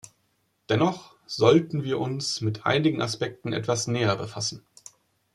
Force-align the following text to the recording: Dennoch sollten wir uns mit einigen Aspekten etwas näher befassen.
Dennoch 0.67 1.15
sollten 1.27 1.83
wir 1.83 1.99
uns 1.99 2.41
mit 2.41 2.65
einigen 2.65 3.03
Aspekten 3.03 3.53
etwas 3.53 3.85
näher 3.85 4.15
befassen. 4.15 4.63